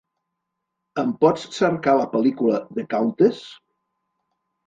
Em 1.01 1.11
pots 1.25 1.43
cercar 1.57 1.93
la 1.99 2.07
pel·lícula 2.15 2.61
The 2.79 2.87
Countess? 2.95 3.43